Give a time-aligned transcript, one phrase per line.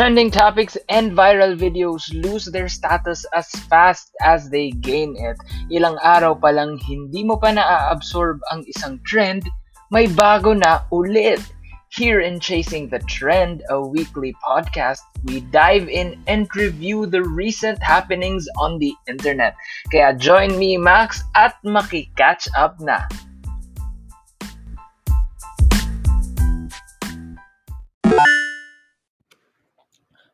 [0.00, 5.36] Trending topics and viral videos lose their status as fast as they gain it.
[5.68, 9.44] Ilang araw pa lang hindi mo pa na-absorb ang isang trend,
[9.92, 11.44] may bago na ulit.
[11.92, 17.76] Here in Chasing the Trend, a weekly podcast, we dive in and review the recent
[17.84, 19.52] happenings on the internet.
[19.92, 23.04] Kaya join me, Max, at maki-catch up na.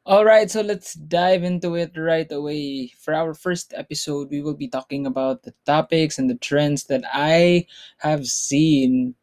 [0.06, 2.92] All right, so let's dive into it right away.
[2.96, 7.02] For our first episode, we will be talking about the topics and the trends that
[7.12, 7.66] I
[7.98, 9.16] have seen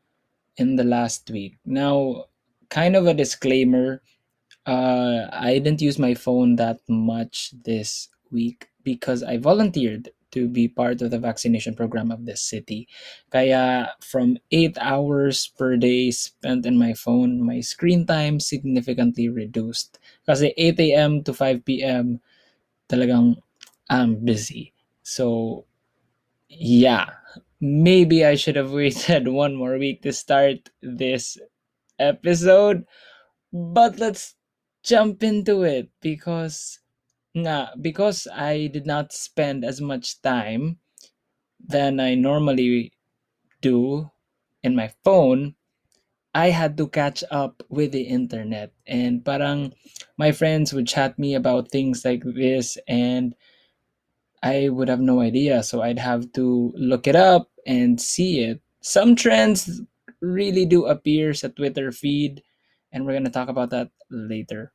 [0.57, 1.57] in the last week.
[1.65, 2.25] Now,
[2.69, 4.01] kind of a disclaimer
[4.65, 10.67] uh, I didn't use my phone that much this week because I volunteered to be
[10.67, 12.87] part of the vaccination program of the city.
[13.31, 19.99] Kaya from 8 hours per day spent in my phone, my screen time significantly reduced.
[20.25, 21.23] Kasi 8 a.m.
[21.23, 22.20] to 5 p.m.
[22.90, 23.37] talagang
[23.90, 24.73] I'm busy.
[25.03, 25.65] So
[26.49, 27.09] yeah,
[27.62, 31.37] maybe I should have waited one more week to start this
[31.99, 32.85] episode.
[33.53, 34.35] But let's
[34.84, 36.79] jump into it because
[37.35, 40.77] nga because I did not spend as much time
[41.59, 42.93] than I normally
[43.62, 44.12] do
[44.62, 45.55] in my phone,
[46.34, 48.73] I had to catch up with the internet.
[48.87, 49.73] And parang
[50.17, 53.35] my friends would chat me about things like this and
[54.43, 55.63] I would have no idea.
[55.63, 58.62] So I'd have to look it up and see it.
[58.81, 59.81] Some trends
[60.20, 62.43] really do appear sa Twitter feed,
[62.91, 64.73] and we're gonna talk about that later.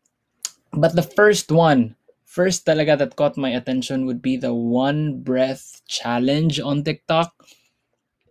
[0.72, 1.96] But the first one
[2.28, 7.32] first talaga that caught my attention would be the one breath challenge on TikTok.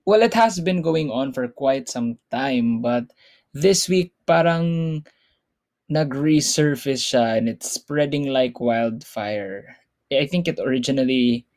[0.06, 3.10] Well, it has been going on for quite some time, but
[3.58, 5.04] this week parang
[5.90, 9.76] nag-resurface siya and it's spreading like wildfire.
[10.14, 11.50] I think it originally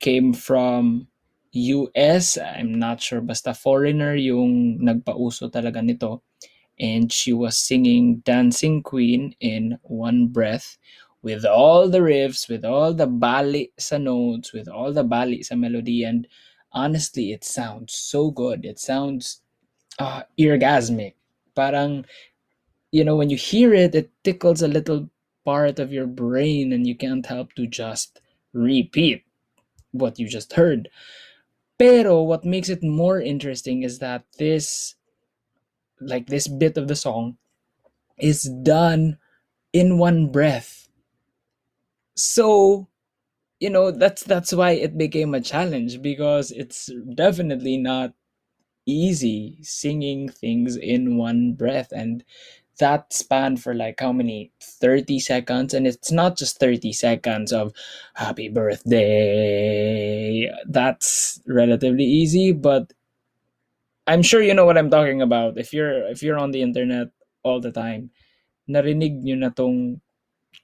[0.00, 1.06] came from
[1.52, 2.38] US.
[2.40, 3.20] I'm not sure.
[3.20, 6.24] Basta foreigner yung nagpauso talaga nito.
[6.80, 10.74] And she was singing Dancing Queen in one breath
[11.24, 15.56] with all the riffs, with all the bali sa notes, with all the bali sa
[15.56, 16.28] melody, and
[16.70, 18.66] honestly, it sounds so good.
[18.66, 19.40] It sounds
[19.98, 21.14] uh, orgasmic.
[21.56, 22.04] Parang,
[22.92, 25.08] you know, when you hear it, it tickles a little
[25.46, 28.20] part of your brain, and you can't help to just
[28.52, 29.24] repeat
[29.92, 30.90] what you just heard.
[31.78, 34.94] Pero what makes it more interesting is that this,
[36.00, 37.38] like this bit of the song,
[38.18, 39.16] is done
[39.72, 40.83] in one breath
[42.16, 42.88] so
[43.60, 48.12] you know that's that's why it became a challenge because it's definitely not
[48.86, 52.24] easy singing things in one breath and
[52.80, 55.74] that span for like how many 30 seconds?
[55.74, 57.72] And it's not just 30 seconds of
[58.14, 60.50] happy birthday.
[60.68, 62.92] That's relatively easy but
[64.06, 65.58] i'm sure you know what i'm talking about.
[65.58, 67.08] If you're if you're on the internet
[67.42, 68.10] all the time
[68.70, 70.00] narinig nyo na tong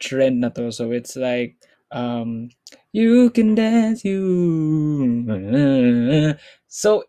[0.00, 0.72] trend na to.
[0.72, 1.56] So it's like
[1.93, 2.50] um
[2.93, 5.25] you can dance you
[6.69, 7.05] so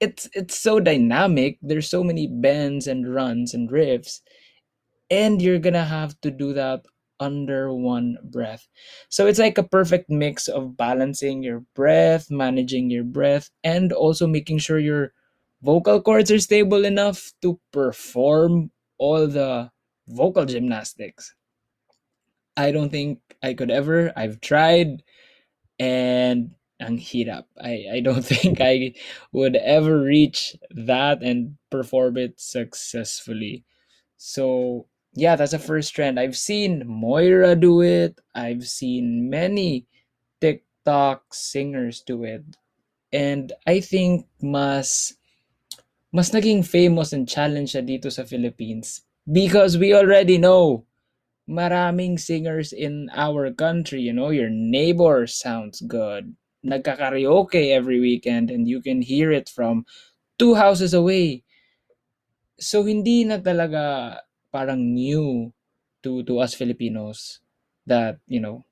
[0.00, 1.58] it's it's so dynamic.
[1.62, 4.20] There's so many bends and runs and riffs
[5.10, 6.84] and you're gonna have to do that
[7.20, 8.68] under one breath.
[9.08, 14.26] So it's like a perfect mix of balancing your breath managing your breath and also
[14.26, 15.12] making sure your
[15.62, 19.70] vocal cords are stable enough to perform all the
[20.08, 21.34] vocal gymnastics
[22.56, 24.12] I don't think I could ever.
[24.16, 25.02] I've tried
[25.78, 27.44] and ang hirap.
[27.60, 28.94] I, I don't think I
[29.32, 33.64] would ever reach that and perform it successfully.
[34.16, 36.20] So yeah, that's a first trend.
[36.20, 38.20] I've seen Moira do it.
[38.34, 39.86] I've seen many
[40.40, 42.44] TikTok singers do it.
[43.12, 45.14] And I think mas
[46.12, 50.84] mas naging famous and challenge siya dito sa Philippines because we already know
[51.48, 54.00] maraming singers in our country.
[54.02, 56.34] You know, your neighbor sounds good.
[56.66, 59.86] Nagkakaraoke every weekend and you can hear it from
[60.38, 61.42] two houses away.
[62.58, 64.18] So hindi na talaga
[64.50, 65.52] parang new
[66.02, 67.40] to to us Filipinos
[67.86, 68.64] that, you know,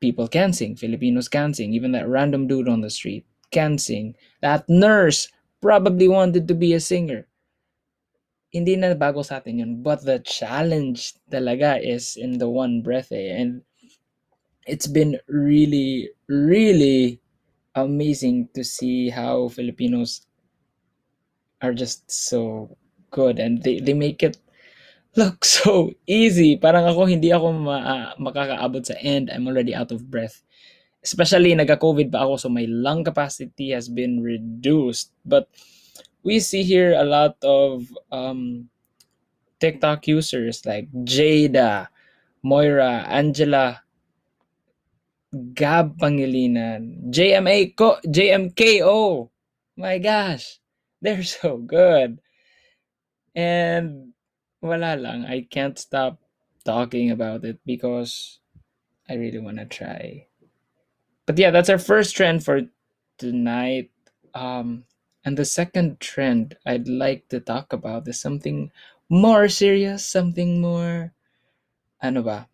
[0.00, 0.76] people can sing.
[0.76, 1.74] Filipinos can sing.
[1.74, 4.16] Even that random dude on the street can sing.
[4.40, 5.28] That nurse
[5.60, 7.26] probably wanted to be a singer
[8.48, 9.72] hindi na bago sa atin yun.
[9.84, 13.36] But the challenge talaga is in the one breath eh.
[13.36, 13.62] And
[14.64, 17.20] it's been really, really
[17.76, 20.24] amazing to see how Filipinos
[21.60, 22.76] are just so
[23.10, 24.38] good and they, they make it
[25.16, 26.56] look so easy.
[26.56, 29.28] Parang ako, hindi ako ma- makakaabot sa end.
[29.28, 30.42] I'm already out of breath.
[31.02, 35.14] Especially, nagka-COVID pa ako, so my lung capacity has been reduced.
[35.22, 35.46] But
[36.28, 38.68] we see here a lot of um,
[39.64, 41.88] TikTok users like Jada,
[42.44, 43.80] Moira, Angela,
[45.56, 49.30] Gab Pangilinan, JMA ko, JMKO.
[49.80, 50.60] My gosh,
[51.00, 52.20] they're so good.
[53.32, 54.12] And
[54.60, 56.20] wala lang, I can't stop
[56.60, 58.36] talking about it because
[59.08, 60.28] I really want to try.
[61.24, 62.68] But yeah, that's our first trend for
[63.16, 63.88] tonight.
[64.34, 64.84] Um,
[65.28, 68.72] and the second trend I'd like to talk about is something
[69.10, 71.12] more serious, something more,
[72.00, 72.48] ano ba?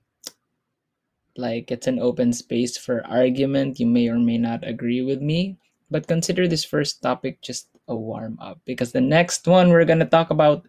[1.38, 3.78] Like it's an open space for argument.
[3.78, 5.56] You may or may not agree with me,
[5.88, 10.02] but consider this first topic just a warm up because the next one we're going
[10.02, 10.66] to talk about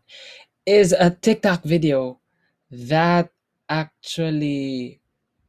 [0.61, 2.19] is a TikTok video
[2.69, 3.33] that
[3.67, 5.01] actually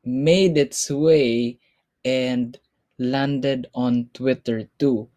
[0.08, 1.60] made its way
[2.02, 2.56] and
[2.96, 5.12] landed on Twitter too.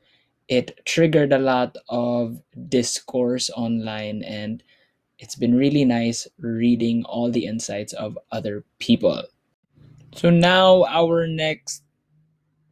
[0.49, 4.63] It triggered a lot of discourse online and
[5.19, 9.21] it's been really nice reading all the insights of other people.
[10.15, 11.83] So now our next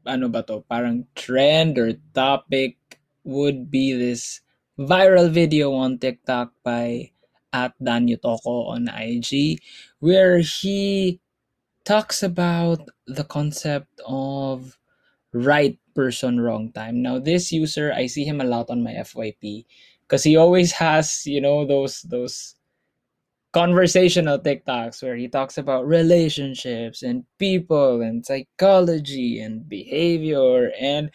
[0.07, 2.79] ano ba to, parang trend or topic
[3.27, 4.41] would be this
[4.79, 7.12] viral video on TikTok by
[7.53, 9.59] at Dan Yutoko on IG
[10.00, 11.19] where he
[11.83, 14.79] talks about the concept of
[15.38, 17.01] right person wrong time.
[17.01, 19.66] Now this user I see him a lot on my FYP
[20.07, 22.56] because he always has, you know, those those
[23.54, 30.72] conversational TikToks where he talks about relationships and people and psychology and behavior.
[30.80, 31.12] And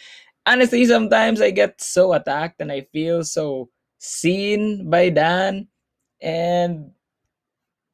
[0.46, 5.68] honestly, sometimes I get so attacked and I feel so seen by Dan.
[6.20, 6.92] And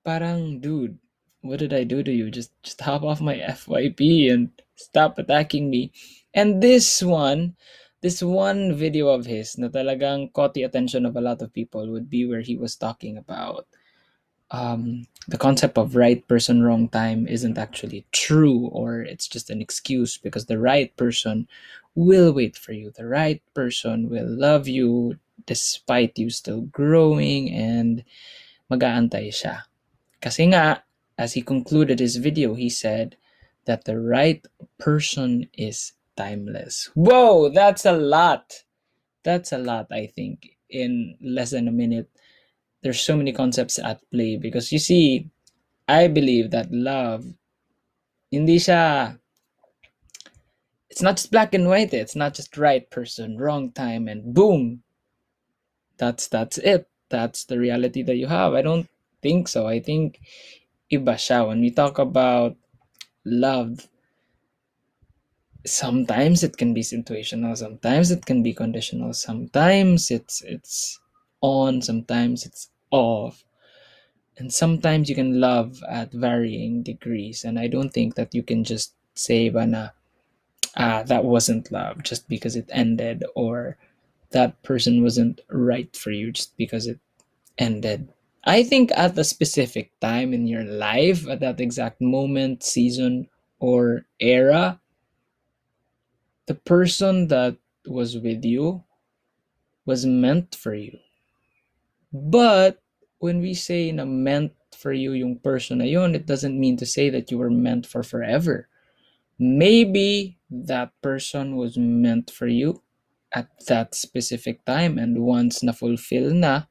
[0.05, 0.99] parang, dude,
[1.43, 2.31] what did I do to you?
[2.31, 5.93] Just just hop off my FYP and stop attacking me.
[6.39, 7.59] And this one,
[7.99, 11.91] this one video of his na talagang caught the attention of a lot of people
[11.91, 13.67] would be where he was talking about
[14.55, 19.61] um, the concept of right person, wrong time isn't actually true, or it's just an
[19.61, 21.49] excuse because the right person
[21.99, 22.95] will wait for you.
[22.95, 28.05] The right person will love you despite you still growing and
[28.71, 29.67] mag-aantay siya.
[30.23, 30.87] Kasi nga,
[31.19, 33.17] as he concluded his video, he said
[33.67, 34.47] that the right
[34.79, 36.91] person is timeless.
[36.99, 38.51] Whoa, that's a lot.
[39.23, 42.11] That's a lot, I think, in less than a minute
[42.83, 45.29] there's so many concepts at play because you see
[45.89, 47.25] I believe that love
[48.31, 49.19] hindi siya
[50.91, 54.83] it's not just black and white it's not just right person wrong time and boom
[55.97, 58.89] that's that's it that's the reality that you have I don't
[59.23, 60.21] think so I think
[60.93, 62.55] iba siya when we talk about
[63.25, 63.89] love
[65.71, 70.99] sometimes it can be situational sometimes it can be conditional sometimes it's it's
[71.41, 73.45] on, sometimes it's off.
[74.39, 77.45] And sometimes you can love at varying degrees.
[77.45, 79.93] And I don't think that you can just say, Bana,
[80.77, 83.77] ah, that wasn't love just because it ended, or
[84.31, 87.01] that person wasn't right for you just because it
[87.59, 88.09] ended.
[88.45, 93.29] I think at a specific time in your life, at that exact moment, season,
[93.61, 94.81] or era,
[96.49, 98.83] the person that was with you
[99.85, 100.97] was meant for you.
[102.11, 102.81] But
[103.21, 106.89] when we say na meant for you yung person na yun, it doesn't mean to
[106.89, 108.69] say that you were meant for forever.
[109.39, 112.81] Maybe that person was meant for you
[113.37, 116.65] at that specific time and once na fulfill na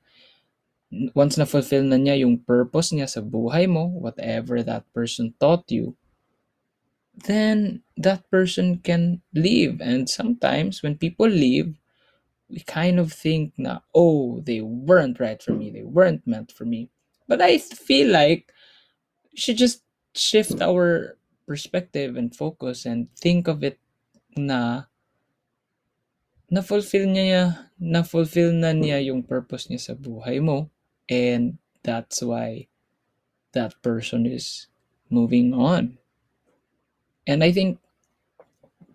[1.13, 5.69] once na fulfill na niya yung purpose niya sa buhay mo, whatever that person taught
[5.69, 5.93] you,
[7.26, 9.82] then that person can leave.
[9.82, 11.74] And sometimes when people leave,
[12.50, 16.66] we kind of think na, oh, they weren't right for me, they weren't meant for
[16.66, 16.90] me.
[17.28, 18.54] But I feel like
[19.32, 19.84] we should just
[20.14, 23.80] shift our perspective and focus and think of it
[24.36, 24.84] na
[26.50, 30.72] na-fulfill niya, na-fulfill na niya yung purpose niya sa buhay mo
[31.12, 32.68] and that's why
[33.52, 34.68] that person is
[35.12, 36.00] moving on.
[37.27, 37.79] And I think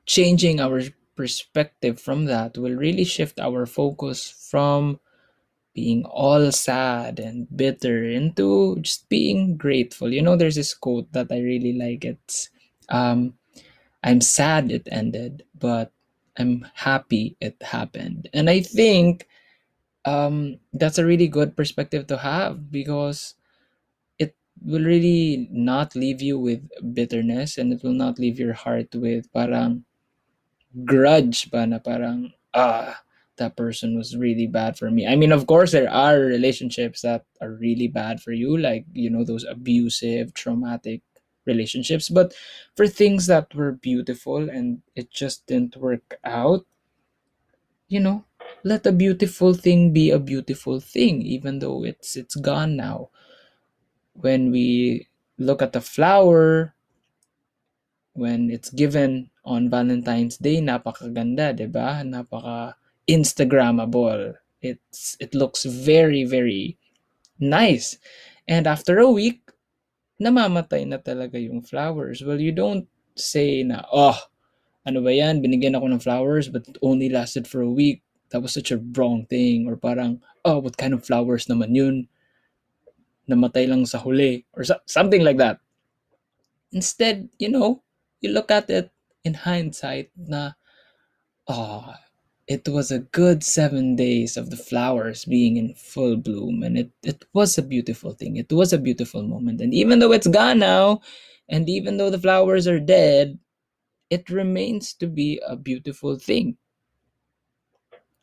[0.07, 0.83] changing our
[1.17, 4.99] perspective from that will really shift our focus from
[5.75, 10.13] being all sad and bitter into just being grateful.
[10.13, 12.05] You know, there's this quote that I really like.
[12.05, 12.51] It's,
[12.89, 13.35] um,
[14.05, 15.93] I'm sad it ended, but
[16.39, 18.29] I'm happy it happened.
[18.35, 19.29] And I think
[20.05, 23.35] um, that's a really good perspective to have because
[24.65, 26.63] will really not leave you with
[26.95, 29.85] bitterness and it will not leave your heart with parang
[30.85, 33.01] grudge ba na parang ah
[33.41, 35.07] that person was really bad for me.
[35.09, 39.09] I mean, of course, there are relationships that are really bad for you, like, you
[39.09, 41.01] know, those abusive, traumatic
[41.47, 42.11] relationships.
[42.11, 42.35] But
[42.77, 46.67] for things that were beautiful and it just didn't work out,
[47.89, 48.25] you know,
[48.65, 53.11] let a beautiful thing be a beautiful thing, even though it's it's gone now.
[54.15, 56.75] When we look at the flower,
[58.13, 62.05] when it's given on Valentine's Day, napakaganda, 'di ba?
[62.05, 62.77] Napaka
[63.09, 64.37] Instagrammable.
[64.63, 66.79] It's it looks very very
[67.41, 67.99] nice.
[68.47, 69.43] And after a week,
[70.23, 72.23] namamatay na talaga yung flowers.
[72.23, 72.87] Well, you don't
[73.19, 74.19] say na, oh,
[74.87, 78.03] ano ba yan, binigyan ako ng flowers but it only lasted for a week.
[78.31, 79.69] That was such a wrong thing.
[79.69, 82.09] Or parang, oh, what kind of flowers naman yun?
[83.29, 84.45] Namatay lang sa huli.
[84.55, 85.61] Or so- something like that.
[86.73, 87.83] Instead, you know,
[88.21, 88.91] you look at it
[89.25, 90.53] in hindsight na,
[91.47, 91.95] oh,
[92.49, 96.91] it was a good seven days of the flowers being in full bloom and it,
[97.03, 100.59] it was a beautiful thing it was a beautiful moment and even though it's gone
[100.59, 101.01] now
[101.49, 103.39] and even though the flowers are dead
[104.11, 106.57] it remains to be a beautiful thing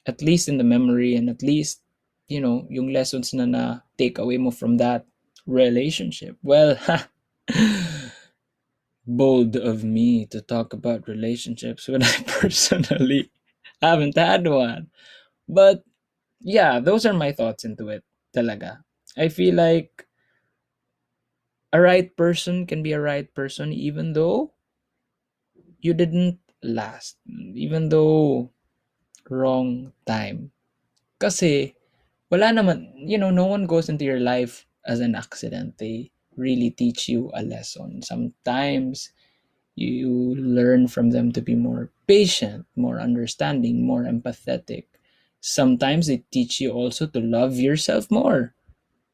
[0.05, 1.81] at least in the memory and at least
[2.29, 3.63] you know yung lessons na na
[3.97, 5.03] take away mo from that
[5.49, 6.77] relationship well
[9.09, 13.31] bold of me to talk about relationships when i personally
[13.81, 14.87] haven't had one.
[15.47, 15.83] But
[16.41, 18.03] yeah, those are my thoughts into it.
[18.35, 18.83] Talaga.
[19.17, 20.05] I feel like
[21.73, 24.53] a right person can be a right person even though
[25.81, 27.17] you didn't last.
[27.55, 28.51] Even though
[29.29, 30.51] wrong time.
[31.19, 31.75] Kasi
[32.29, 35.77] wala naman, you know, no one goes into your life as an accident.
[35.77, 38.01] They really teach you a lesson.
[38.01, 39.11] Sometimes
[39.75, 44.85] you learn from them to be more patient, more understanding, more empathetic.
[45.41, 48.53] Sometimes they teach you also to love yourself more,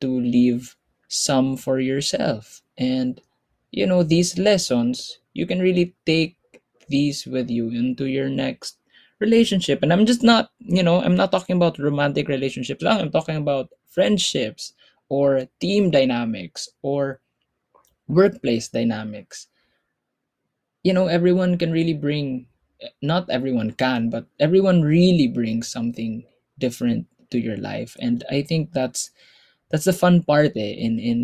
[0.02, 0.76] to leave
[1.08, 2.62] some for yourself.
[2.78, 3.22] And,
[3.72, 6.38] you know, these lessons, you can really take
[6.90, 8.78] these with you into your next
[9.20, 9.82] relationship.
[9.84, 12.84] And I'm just not, you know, I'm not talking about romantic relationships.
[12.86, 14.74] I'm talking about friendships
[15.10, 17.22] or team dynamics or
[18.08, 19.48] workplace dynamics
[20.86, 22.46] you know everyone can really bring
[23.02, 26.24] not everyone can but everyone really brings something
[26.60, 29.10] different to your life and i think that's
[29.72, 31.20] that's the fun part eh, in in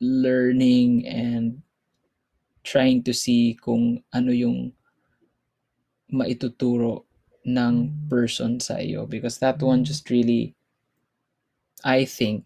[0.00, 1.60] learning and
[2.64, 4.72] trying to see kung ano yung
[6.12, 7.04] maituturo
[7.46, 9.06] ng person sa iyo?
[9.06, 10.56] Because that one just really
[11.84, 12.44] I think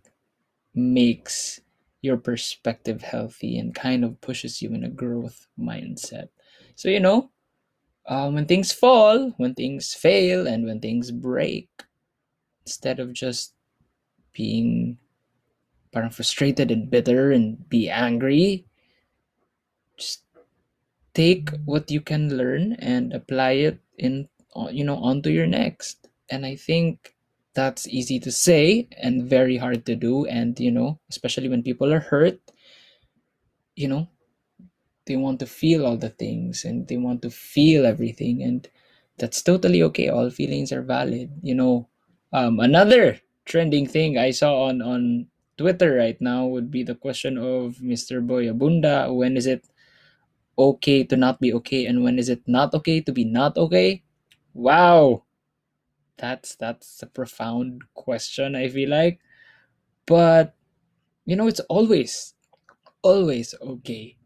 [0.74, 1.60] makes
[2.02, 6.28] your perspective healthy and kind of pushes you in a growth mindset.
[6.74, 7.30] So, you know,
[8.06, 11.68] um, when things fall, when things fail, and when things break,
[12.64, 13.54] instead of just
[14.32, 14.98] being
[15.92, 18.64] parang frustrated and bitter and be angry,
[19.98, 20.24] just
[21.14, 24.28] take what you can learn and apply it in,
[24.70, 26.08] you know, onto your next.
[26.30, 27.14] And I think
[27.54, 30.26] that's easy to say and very hard to do.
[30.26, 32.38] And you know especially when people are hurt
[33.74, 34.08] you know
[35.06, 38.42] they want to feel all the things and they want to feel everything.
[38.42, 38.68] And
[39.18, 40.08] that's totally okay.
[40.08, 41.30] All feelings are valid.
[41.42, 41.88] You know
[42.32, 45.26] um, another trending thing i saw on on
[45.58, 49.12] twitter right now would be the question of mr Boy Abunda.
[49.12, 49.66] When is it
[50.58, 54.02] okay to not be okay and when is it not okay to be not okay?
[54.54, 55.24] Wow.
[56.18, 59.20] That's that's a profound question i feel like.
[60.06, 60.54] But
[61.26, 62.34] you know it's always
[63.02, 64.16] always okay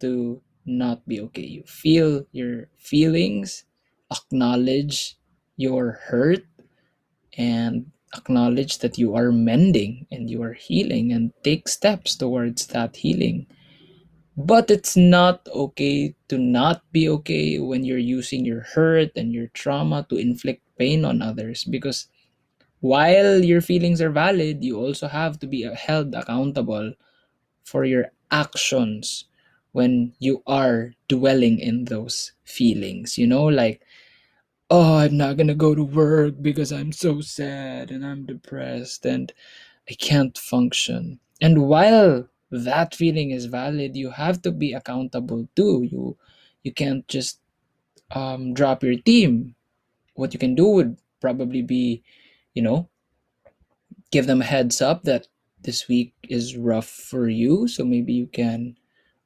[0.00, 1.42] to not be okay.
[1.46, 3.64] You feel your feelings
[4.12, 5.18] acknowledge
[5.56, 6.44] your hurt
[7.36, 12.96] and acknowledge that you are mending and you are healing and take steps towards that
[12.96, 13.46] healing
[14.36, 19.48] but it's not okay to not be okay when you're using your hurt and your
[19.48, 22.08] trauma to inflict pain on others because
[22.80, 26.92] while your feelings are valid, you also have to be held accountable
[27.64, 29.26] for your actions
[29.72, 33.18] when you are dwelling in those feelings.
[33.18, 33.82] You know, like,
[34.70, 39.32] oh, I'm not gonna go to work because I'm so sad and I'm depressed and
[39.90, 41.20] I can't function.
[41.40, 46.16] And while that feeling is valid you have to be accountable too you
[46.62, 47.40] you can't just
[48.12, 49.54] um, drop your team
[50.14, 52.02] what you can do would probably be
[52.54, 52.88] you know
[54.10, 55.26] give them a heads up that
[55.62, 58.76] this week is rough for you, so maybe you can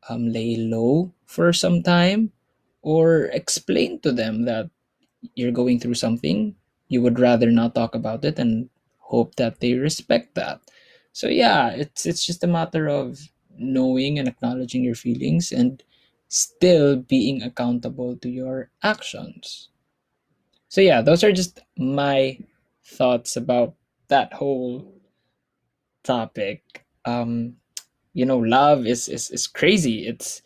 [0.09, 2.33] um, lay low for some time
[2.83, 4.71] or explain to them that
[5.35, 6.55] you're going through something.
[6.89, 10.61] You would rather not talk about it and hope that they respect that.
[11.17, 13.19] So yeah, it's it's just a matter of
[13.57, 15.83] knowing and acknowledging your feelings and
[16.29, 19.71] still being accountable to your actions.
[20.69, 22.39] So yeah, those are just my
[22.85, 23.77] thoughts about
[24.09, 24.93] that whole
[26.05, 26.85] topic.
[27.07, 27.57] Um,
[28.13, 30.07] you know, love is is, is crazy.
[30.07, 30.43] It's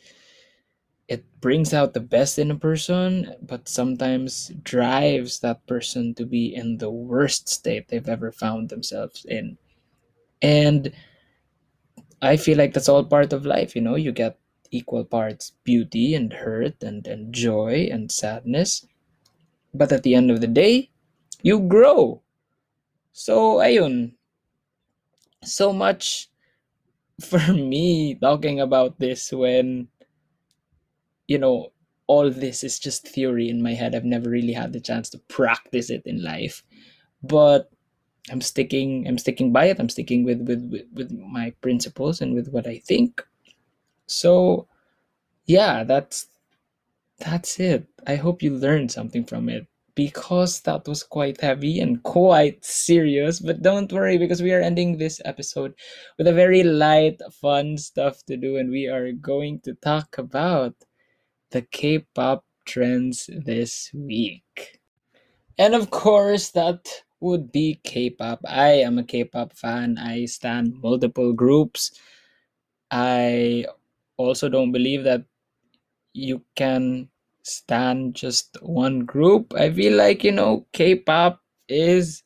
[1.08, 6.54] it brings out the best in a person, but sometimes drives that person to be
[6.54, 9.58] in the worst state they've ever found themselves in.
[10.42, 10.92] And
[12.22, 14.38] I feel like that's all part of life, you know, you get
[14.70, 18.86] equal parts beauty and hurt and, and joy and sadness.
[19.74, 20.90] But at the end of the day,
[21.42, 22.22] you grow.
[23.12, 24.12] So, ayun,
[25.42, 26.28] so much
[27.20, 29.88] for me talking about this when,
[31.26, 31.72] you know,
[32.06, 33.94] all this is just theory in my head.
[33.94, 36.64] I've never really had the chance to practice it in life.
[37.22, 37.70] But
[38.30, 39.78] I'm sticking I'm sticking by it.
[39.80, 43.22] I'm sticking with with with, with my principles and with what I think.
[44.06, 44.66] So,
[45.46, 46.26] yeah, that's
[47.18, 47.86] that's it.
[48.06, 53.40] I hope you learned something from it because that was quite heavy and quite serious.
[53.40, 55.74] But don't worry because we are ending this episode
[56.18, 60.74] with a very light, fun stuff to do, and we are going to talk about
[61.50, 64.80] the K pop trends this week.
[65.58, 68.40] And of course, that would be K pop.
[68.46, 71.92] I am a K pop fan, I stand multiple groups.
[72.90, 73.66] I
[74.16, 75.24] also don't believe that
[76.12, 77.08] you can
[77.42, 79.54] stand just one group.
[79.54, 82.22] I feel like, you know, K pop is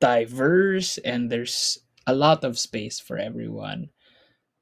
[0.00, 3.90] diverse and there's a lot of space for everyone.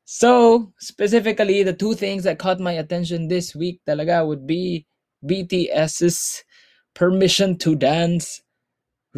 [0.05, 4.87] So, specifically, the two things that caught my attention this week talaga would be
[5.25, 6.45] BTS's
[6.95, 8.41] Permission to Dance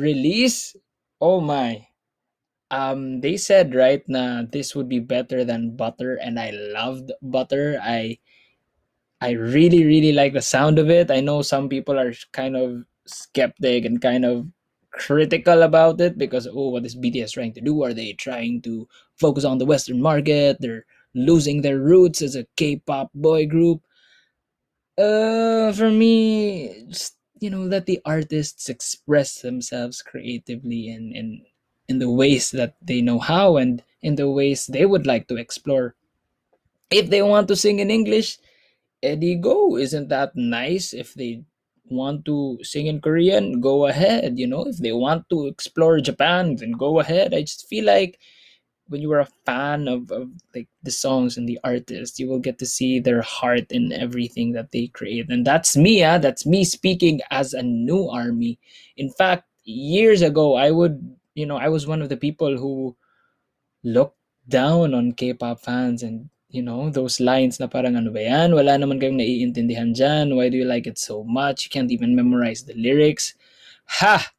[0.00, 0.76] release.
[1.20, 1.86] Oh my.
[2.70, 7.80] Um, they said right na this would be better than Butter, and I loved Butter.
[7.82, 8.18] I
[9.20, 11.10] I really, really like the sound of it.
[11.10, 14.46] I know some people are kind of skeptic and kind of
[14.92, 17.82] critical about it because, oh, what is BTS trying to do?
[17.82, 20.56] Are they trying to focus on the Western market?
[20.60, 23.82] They're losing their roots as a K pop boy group.
[24.98, 31.42] Uh, for me, just, you know, let the artists express themselves creatively in, in,
[31.88, 35.37] in the ways that they know how and in the ways they would like to
[35.37, 35.94] explore.
[36.90, 38.38] If they want to sing in English,
[39.03, 39.76] Eddie go.
[39.76, 40.92] Isn't that nice?
[40.94, 41.44] If they
[41.87, 44.38] want to sing in Korean, go ahead.
[44.38, 47.35] You know, if they want to explore Japan, then go ahead.
[47.35, 48.18] I just feel like
[48.90, 52.42] when you are a fan of, of like the songs and the artists, you will
[52.42, 55.31] get to see their heart in everything that they create.
[55.31, 56.18] And that's me, ah.
[56.18, 58.59] That's me speaking as a new army.
[58.98, 60.98] In fact, years ago, I would,
[61.35, 62.96] you know, I was one of the people who
[63.85, 68.50] looked down on K-pop fans and you know, those lines na parang ano ba yan?
[68.50, 70.35] Wala naman kayong naiintindihan dyan.
[70.35, 71.64] Why do you like it so much?
[71.64, 73.38] You can't even memorize the lyrics.
[74.03, 74.35] Ha!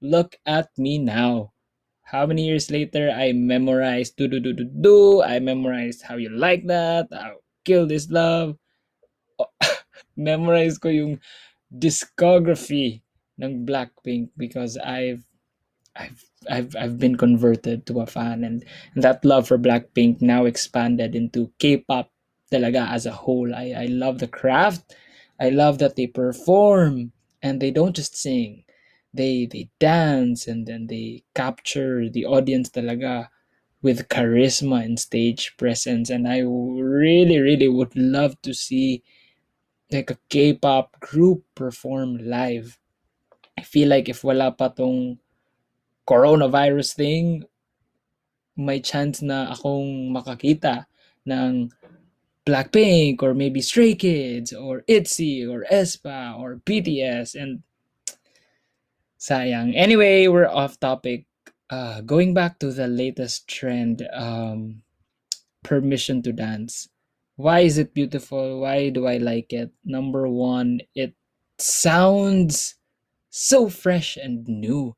[0.00, 1.52] Look at me now.
[2.10, 5.22] How many years later, I memorized do do do do do.
[5.22, 7.06] I memorized how you like that.
[7.14, 8.58] I'll kill this love.
[9.38, 9.46] Oh,
[10.18, 11.22] memorize ko yung
[11.70, 13.06] discography
[13.38, 15.22] ng Blackpink because I've
[15.94, 16.18] I've
[16.50, 21.14] I've I've been converted to a fan and, and that love for Blackpink now expanded
[21.14, 22.10] into K-pop
[22.50, 23.54] talaga as a whole.
[23.54, 24.96] I, I love the craft.
[25.38, 28.64] I love that they perform and they don't just sing.
[29.12, 33.28] They they dance and then they capture the audience talaga
[33.82, 39.02] with charisma and stage presence and I really really would love to see
[39.90, 42.78] like a K-pop group perform live.
[43.58, 45.18] I feel like if wala pa tong
[46.06, 47.44] coronavirus thing,
[48.56, 50.86] may chance na akong makakita
[51.26, 51.70] ng
[52.46, 57.62] Blackpink or maybe Stray Kids or ITZY or aespa or BTS and
[59.20, 59.76] sayang.
[59.76, 61.26] Anyway, we're off topic.
[61.68, 64.82] Uh, going back to the latest trend, um,
[65.62, 66.88] permission to dance.
[67.36, 68.60] Why is it beautiful?
[68.60, 69.70] Why do I like it?
[69.84, 71.14] Number one, it
[71.58, 72.74] sounds
[73.30, 74.96] so fresh and new.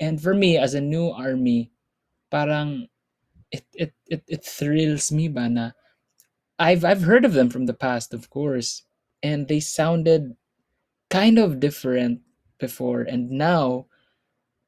[0.00, 1.70] And for me, as a new army,
[2.30, 2.88] parang
[3.50, 5.72] it it it, it thrills me ba na
[6.58, 8.84] I've I've heard of them from the past, of course,
[9.22, 10.36] and they sounded
[11.08, 12.20] kind of different
[12.60, 13.86] before, and now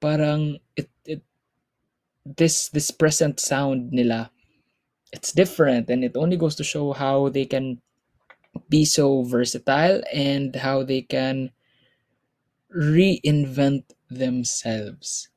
[0.01, 1.23] parang it it
[2.27, 4.31] this this present sound nila
[5.13, 7.81] it's different and it only goes to show how they can
[8.69, 11.51] be so versatile and how they can
[12.75, 15.29] reinvent themselves.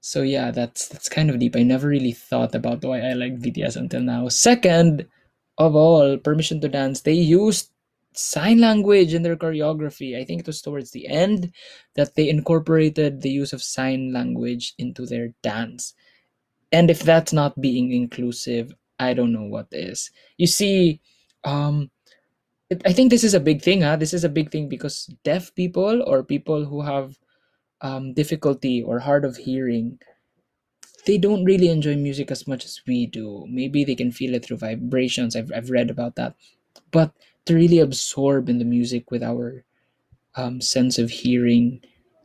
[0.00, 1.54] So yeah that's that's kind of deep.
[1.54, 4.28] I never really thought about why i like bts until now.
[4.28, 5.06] Second
[5.58, 7.02] of all permission to dance.
[7.02, 7.70] They used
[8.14, 11.52] sign language in their choreography i think it was towards the end
[11.94, 15.94] that they incorporated the use of sign language into their dance.
[16.72, 20.10] And if that's not being inclusive i don't know what is.
[20.38, 21.00] You see
[21.44, 21.90] um
[22.70, 23.96] it, i think this is a big thing huh?
[23.96, 27.18] this is a big thing because deaf people or people who have
[27.80, 29.98] um, difficulty or hard of hearing
[31.04, 33.44] they don't really enjoy music as much as we do.
[33.48, 35.34] Maybe they can feel it through vibrations.
[35.34, 36.34] I've, I've read about that.
[36.90, 37.12] But
[37.46, 39.64] to really absorb in the music with our
[40.36, 41.80] um, sense of hearing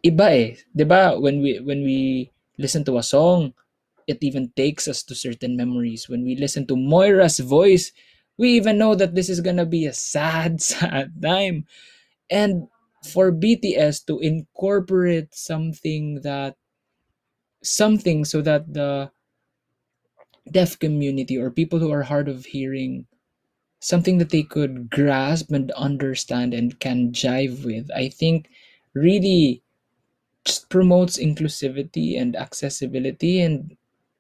[0.06, 3.53] iba eh 'di ba when we when we listen to a song
[4.08, 6.08] it even takes us to certain memories.
[6.10, 7.91] When we listen to Moira's voice,
[8.38, 11.67] we even know that this is gonna be a sad, sad time.
[12.32, 12.67] And
[13.03, 16.56] for BTS to incorporate something that
[17.62, 19.12] something so that the
[20.49, 23.06] deaf community or people who are hard of hearing
[23.79, 28.49] something that they could grasp and understand and can jive with i think
[28.93, 29.61] really
[30.45, 33.75] just promotes inclusivity and accessibility and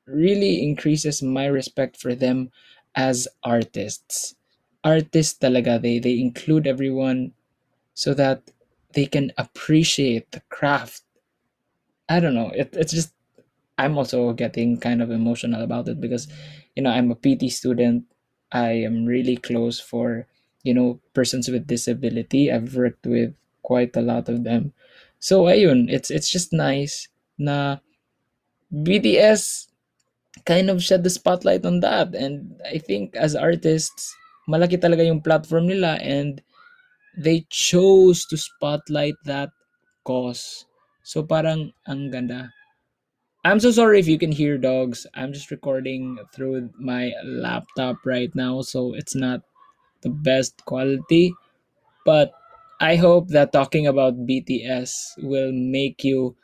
[0.05, 2.51] really increases my respect for them
[2.95, 4.35] as artists.
[4.83, 7.33] Artists talaga, they, they include everyone
[7.93, 8.51] so that
[8.93, 11.03] they can appreciate the craft.
[12.09, 13.13] I don't know, it, it's just,
[13.77, 16.27] I'm also getting kind of emotional about it because,
[16.75, 18.05] you know, I'm a PT student.
[18.51, 20.27] I am really close for,
[20.63, 22.51] you know, persons with disability.
[22.51, 23.33] I've worked with
[23.63, 24.73] quite a lot of them.
[25.19, 27.77] So ayun, it's it's just nice na
[28.71, 29.67] BTS
[30.45, 32.15] kind of shed the spotlight on that.
[32.15, 34.13] And I think as artists,
[34.47, 36.41] malaki talaga yung platform nila and
[37.17, 39.49] they chose to spotlight that
[40.05, 40.65] cause.
[41.03, 42.53] So parang ang ganda.
[43.47, 45.07] I'm so sorry if you can hear dogs.
[45.15, 49.39] I'm just recording through my laptop right now, so it's not
[50.01, 51.33] the best quality.
[52.05, 52.33] But
[52.81, 56.35] I hope that talking about BTS will make you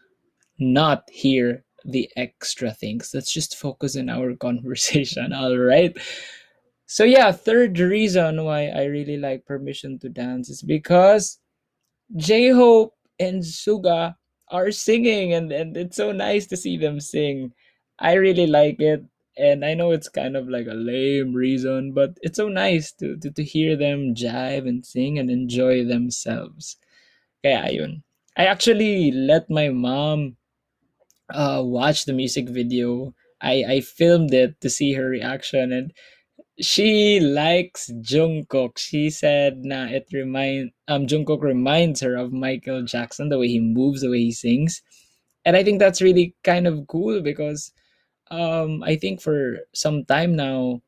[0.60, 3.12] not hear the extra things.
[3.14, 5.92] Let's just focus in our conversation, all right?
[6.86, 11.38] So yeah, third reason why I really like Permission to Dance is because
[12.16, 14.16] J-Hope and Suga
[14.54, 17.54] are singing and, and it's so nice to see them sing.
[18.00, 19.04] I really like it.
[19.36, 23.18] And I know it's kind of like a lame reason, but it's so nice to,
[23.18, 26.78] to, to hear them jive and sing and enjoy themselves.
[27.44, 28.04] Kaya ayun.
[28.38, 30.38] I actually let my mom
[31.34, 33.16] uh, watch the music video.
[33.42, 35.92] I, I filmed it to see her reaction and
[36.60, 38.78] she likes Jungkook.
[38.78, 43.60] She said na it remind um Jungkook reminds her of Michael Jackson, the way he
[43.60, 44.82] moves, the way he sings.
[45.46, 47.72] And I think that's really kind of cool because
[48.32, 50.82] um I think for some time now,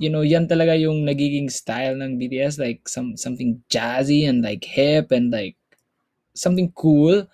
[0.00, 4.64] you know, yan talaga yung nagiging style ng BTS like some something jazzy and like
[4.64, 5.56] hip and like
[6.34, 7.26] something cool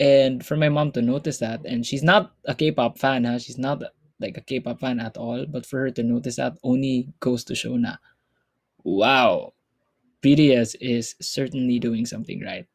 [0.00, 3.38] and for my mom to notice that and she's not a k-pop fan huh?
[3.38, 3.82] she's not
[4.24, 7.54] like a k-pop fan at all but for her to notice that only goes to
[7.54, 8.00] show na
[8.82, 9.52] wow
[10.24, 12.66] bts is certainly doing something right.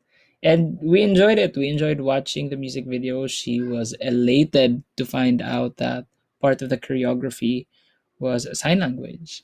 [0.41, 1.57] And we enjoyed it.
[1.57, 3.27] We enjoyed watching the music video.
[3.27, 6.05] She was elated to find out that
[6.39, 7.67] part of the choreography
[8.19, 9.43] was sign language.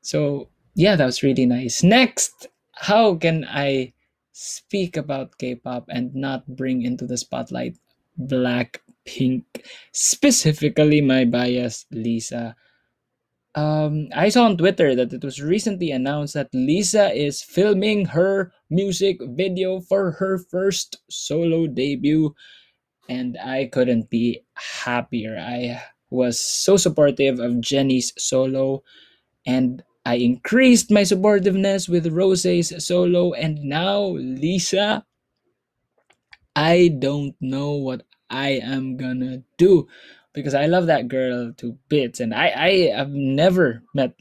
[0.00, 1.82] So yeah that was really nice.
[1.84, 3.92] Next how can i
[4.32, 7.78] speak about K-pop and not bring into the spotlight
[9.06, 9.44] Blackpink,
[9.92, 12.56] specifically my bias Lisa.
[13.54, 18.52] Um, I saw on Twitter that it was recently announced that Lisa is filming her
[18.68, 22.34] music video for her first solo debut,
[23.08, 25.38] and I couldn't be happier.
[25.38, 28.82] I was so supportive of Jennie's solo,
[29.46, 35.04] and I increased my supportiveness with Rose's solo, and now Lisa.
[36.56, 38.02] I don't know what
[38.34, 39.86] I am gonna do
[40.34, 44.14] because I love that girl to bits, and I I have never met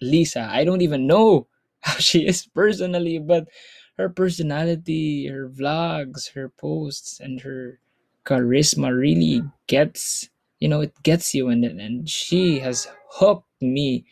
[0.00, 0.42] Lisa.
[0.50, 1.46] I don't even know
[1.80, 3.48] how she is personally, but
[3.96, 7.78] her personality, her vlogs, her posts, and her
[8.26, 10.28] charisma really gets
[10.58, 14.04] you know it gets you, and and she has hooked me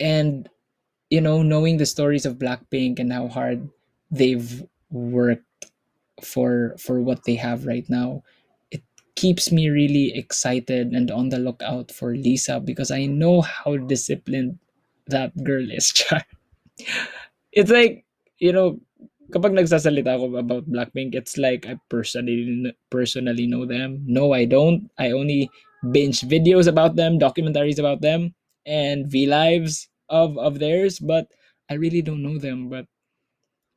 [0.00, 0.48] and
[1.10, 3.68] you know knowing the stories of blackpink and how hard
[4.10, 5.66] they've worked
[6.22, 8.22] for for what they have right now
[9.16, 14.58] keeps me really excited and on the lookout for Lisa because I know how disciplined
[15.08, 15.92] that girl is.
[17.52, 18.04] it's like,
[18.38, 18.80] you know,
[19.32, 24.04] kapag nagsasalita ako about Blackpink, it's like I personally personally know them.
[24.04, 24.88] No, I don't.
[25.00, 25.48] I only
[25.90, 31.28] binge videos about them, documentaries about them, and V lives of of theirs, but
[31.68, 32.68] I really don't know them.
[32.68, 32.86] But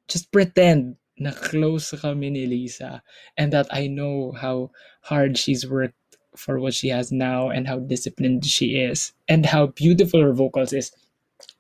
[0.08, 3.02] just pretend na close kami ni Lisa
[3.38, 4.72] and that I know how
[5.08, 5.96] hard she's worked
[6.36, 10.74] for what she has now and how disciplined she is and how beautiful her vocals
[10.74, 10.92] is.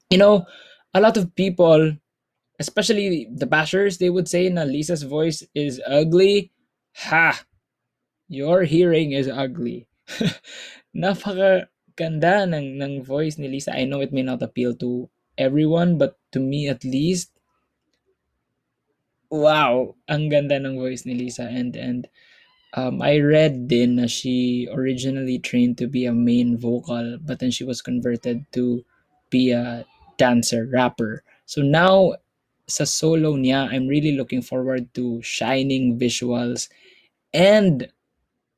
[0.10, 0.46] You know,
[0.94, 1.96] a lot of people,
[2.60, 6.52] especially the bashers, they would say na Lisa's voice is ugly.
[7.08, 7.44] Ha!
[8.28, 9.88] Your hearing is ugly.
[10.96, 13.76] Napaka ganda ng, ng voice ni Lisa.
[13.76, 17.35] I know it may not appeal to everyone, but to me at least,
[19.30, 21.48] wow, ang ganda ng voice ni Lisa.
[21.48, 22.08] And, and
[22.74, 27.52] um, I read din na she originally trained to be a main vocal, but then
[27.52, 28.84] she was converted to
[29.30, 29.86] be a
[30.18, 31.24] dancer, rapper.
[31.46, 32.16] So now,
[32.68, 36.70] sa solo niya, I'm really looking forward to shining visuals
[37.34, 37.90] and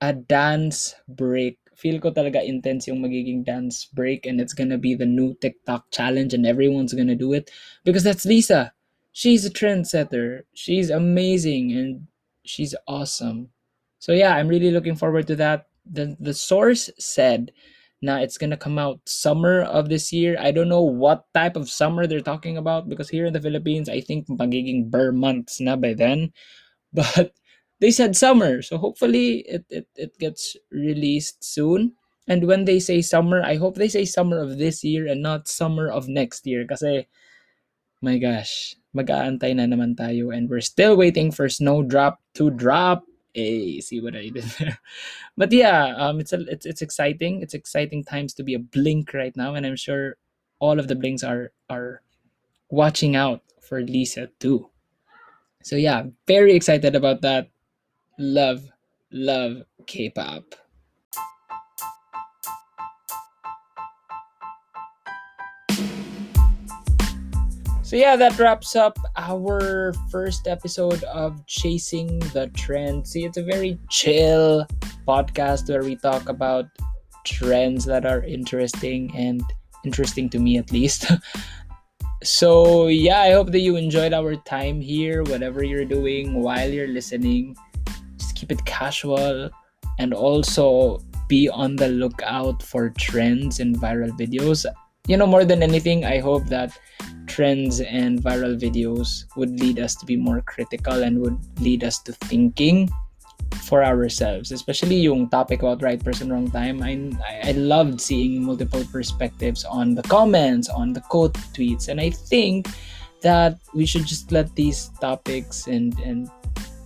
[0.01, 4.97] a dance break feel ko talaga intense yung magiging dance break and it's gonna be
[4.97, 7.53] the new TikTok challenge and everyone's gonna do it
[7.85, 8.73] because that's Lisa.
[9.17, 10.45] She's a trendsetter.
[10.53, 12.05] She's amazing and
[12.45, 13.49] she's awesome.
[13.97, 15.65] So yeah, I'm really looking forward to that.
[15.89, 17.49] The the source said
[17.99, 20.37] now it's gonna come out summer of this year.
[20.37, 23.89] I don't know what type of summer they're talking about because here in the Philippines,
[23.89, 26.29] I think magiging ber months na by then.
[26.93, 27.33] But
[27.81, 28.61] they said summer.
[28.61, 31.97] So hopefully it, it, it gets released soon.
[32.27, 35.47] And when they say summer, I hope they say summer of this year and not
[35.49, 36.65] summer of next year.
[36.69, 37.07] Kasi,
[38.01, 43.05] my gosh, mag-aantay na naman tayo and we're still waiting for Snowdrop to drop.
[43.33, 44.79] Hey, see what I did there.
[45.37, 47.45] But yeah, um, it's a, it's it's exciting.
[47.45, 50.17] It's exciting times to be a Blink right now, and I'm sure
[50.57, 52.01] all of the Blinks are are
[52.73, 54.73] watching out for Lisa too.
[55.61, 57.49] So yeah, very excited about that
[58.17, 58.71] love,
[59.11, 60.09] love K
[67.87, 73.07] So, yeah, that wraps up our first episode of Chasing the Trend.
[73.07, 74.67] See, it's a very chill
[75.07, 76.65] podcast where we talk about
[77.25, 79.41] trends that are interesting and
[79.85, 81.09] interesting to me at least.
[82.25, 86.89] so, yeah, I hope that you enjoyed our time here, whatever you're doing while you're
[86.89, 87.55] listening
[88.17, 89.49] Just keep it casual
[89.97, 94.65] and also be on the lookout for trends and viral videos.
[95.07, 96.77] You know, more than anything, I hope that
[97.27, 101.99] trends and viral videos would lead us to be more critical and would lead us
[102.03, 102.89] to thinking
[103.63, 106.83] for ourselves, especially yung topic about right person, wrong time.
[106.83, 106.99] I,
[107.43, 112.67] I loved seeing multiple perspectives on the comments, on the quote tweets, and I think
[113.21, 116.29] that we should just let these topics and, and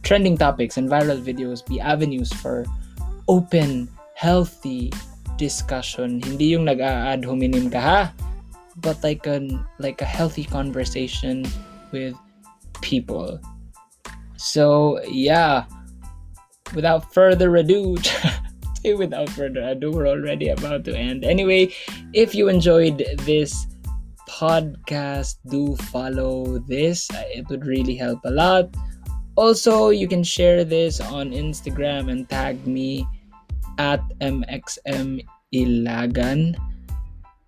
[0.04, 2.66] trending topics and viral videos be avenues for
[3.28, 4.92] open, healthy
[5.42, 6.22] discussion.
[6.22, 8.02] Hindi yung nag-a-ad hominem ka ha,
[8.86, 9.42] but like a,
[9.82, 11.50] like a healthy conversation
[11.90, 12.14] with
[12.86, 13.42] people.
[14.38, 15.66] So, yeah,
[16.78, 17.98] without further ado,
[18.86, 21.26] without further ado, we're already about to end.
[21.26, 21.74] Anyway,
[22.14, 23.66] if you enjoyed this
[24.30, 27.10] podcast, do follow this.
[27.34, 28.70] It would really help a lot.
[29.36, 33.08] Also, you can share this on Instagram and tag me
[33.82, 36.54] at MXM Ilagan.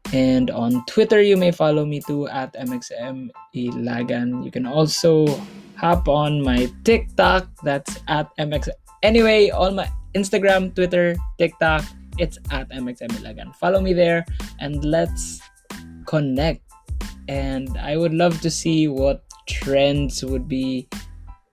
[0.10, 4.42] And on Twitter, you may follow me too at MXM Ilagan.
[4.42, 5.30] You can also
[5.78, 8.74] hop on my TikTok, that's at MX.
[9.06, 9.86] Anyway, on my
[10.18, 11.86] Instagram, Twitter, TikTok,
[12.18, 13.54] it's at MXM Ilagan.
[13.62, 14.26] Follow me there
[14.58, 15.38] and let's
[16.06, 16.66] connect.
[17.30, 20.90] And I would love to see what trends would be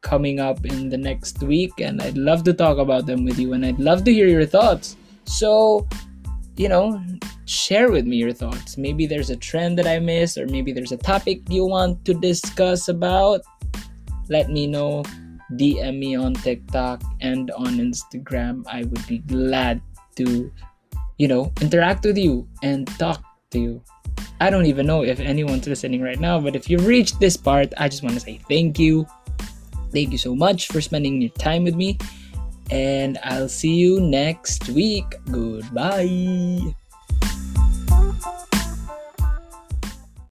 [0.03, 3.53] coming up in the next week, and I'd love to talk about them with you,
[3.53, 4.97] and I'd love to hear your thoughts.
[5.25, 5.87] So,
[6.57, 7.01] you know,
[7.45, 8.77] share with me your thoughts.
[8.77, 12.15] Maybe there's a trend that I missed, or maybe there's a topic you want to
[12.15, 13.43] discuss about.
[14.29, 15.05] Let me know.
[15.55, 18.63] DM me on TikTok and on Instagram.
[18.69, 19.83] I would be glad
[20.15, 20.53] to,
[21.19, 23.83] you know, interact with you and talk to you.
[24.41, 27.75] I don't even know if anyone's listening right now, but if you've reached this part,
[27.79, 29.07] I just want to say thank you
[29.93, 31.99] Thank you so much for spending your time with me,
[32.71, 35.05] and I'll see you next week.
[35.31, 36.75] Goodbye.